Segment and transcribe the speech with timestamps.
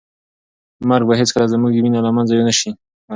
[0.89, 2.79] مرګ به هیڅکله زموږ مینه له منځه یو نه شي وړی.